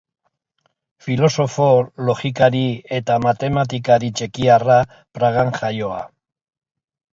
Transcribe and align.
Filosofo, 1.07 1.67
logikari 2.07 2.63
eta 3.01 3.19
matematikari 3.27 4.11
txekiarra, 4.17 4.81
Pragan 5.21 5.55
jaioa. 5.63 6.03